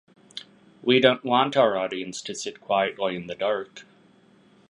We 0.81 0.99
don’t 0.99 1.23
want 1.23 1.55
our 1.55 1.77
audience 1.77 2.23
to 2.23 2.33
sit 2.33 2.59
quietly 2.59 3.15
in 3.15 3.27
the 3.27 3.35
dark. 3.35 3.85